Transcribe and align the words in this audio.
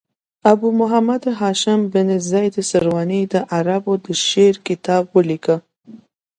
ابو 0.51 0.67
محمد 0.79 1.23
هاشم 1.39 1.79
بن 1.93 2.07
زید 2.29 2.55
سرواني 2.69 3.21
د 3.33 3.35
عربو 3.55 3.93
د 4.05 4.07
شعر 4.27 4.55
کتاب 4.67 5.03
ولیکه. 5.15 5.55